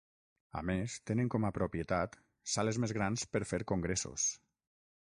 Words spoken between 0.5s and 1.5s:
A més, tenen com